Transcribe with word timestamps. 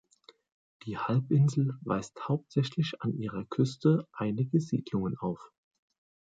Die 0.87 0.97
Halbinsel 0.97 1.75
weist 1.81 2.27
hauptsächlich 2.27 2.99
an 3.03 3.19
ihrer 3.19 3.45
Küste 3.45 4.07
einige 4.13 4.59
Siedlungen 4.59 5.15
auf. 5.19 5.51